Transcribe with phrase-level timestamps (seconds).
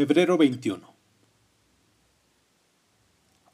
[0.00, 0.94] Febrero 21.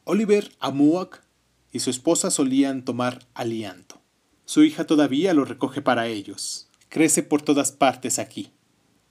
[0.04, 1.25] Oliver Amuak
[1.72, 4.00] y su esposa solían tomar alianto.
[4.44, 6.68] Su hija todavía lo recoge para ellos.
[6.88, 8.52] Crece por todas partes aquí.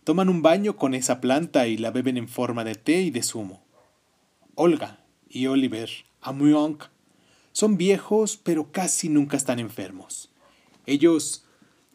[0.05, 3.21] Toman un baño con esa planta y la beben en forma de té y de
[3.21, 3.65] zumo.
[4.55, 5.89] Olga y Oliver
[6.21, 6.89] Amuak
[7.52, 10.31] son viejos pero casi nunca están enfermos.
[10.86, 11.43] Ellos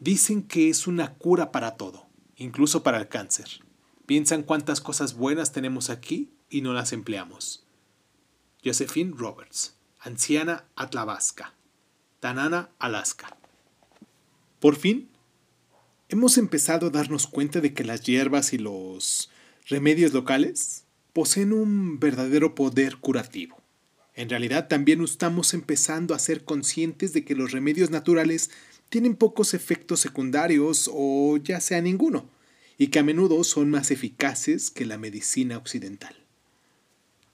[0.00, 3.62] dicen que es una cura para todo, incluso para el cáncer.
[4.10, 7.64] Piensan cuántas cosas buenas tenemos aquí y no las empleamos.
[8.64, 11.54] Josephine Roberts, anciana Atlavasca,
[12.18, 13.36] Tanana, Alaska.
[14.58, 15.08] Por fin,
[16.08, 19.30] hemos empezado a darnos cuenta de que las hierbas y los
[19.68, 23.62] remedios locales poseen un verdadero poder curativo.
[24.14, 28.50] En realidad también estamos empezando a ser conscientes de que los remedios naturales
[28.88, 32.28] tienen pocos efectos secundarios o ya sea ninguno
[32.80, 36.16] y que a menudo son más eficaces que la medicina occidental.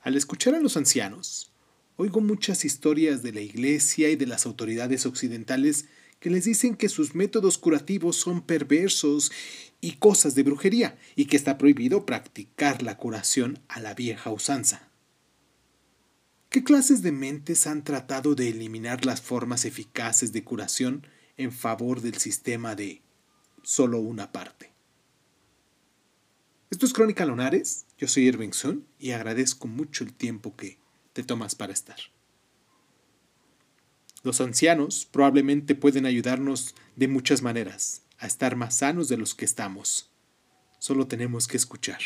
[0.01, 1.53] Al escuchar a los ancianos,
[1.95, 5.85] oigo muchas historias de la Iglesia y de las autoridades occidentales
[6.19, 9.31] que les dicen que sus métodos curativos son perversos
[9.81, 14.89] y cosas de brujería, y que está prohibido practicar la curación a la vieja usanza.
[16.49, 22.01] ¿Qué clases de mentes han tratado de eliminar las formas eficaces de curación en favor
[22.01, 23.03] del sistema de
[23.63, 24.56] solo una parte?
[26.69, 30.79] Esto es Crónica Lunares, yo soy Irving Sun y agradezco mucho el tiempo que
[31.13, 31.97] te tomas para estar.
[34.25, 39.45] Los ancianos probablemente pueden ayudarnos de muchas maneras a estar más sanos de los que
[39.45, 40.11] estamos.
[40.81, 42.01] Solo tenemos que escuchar.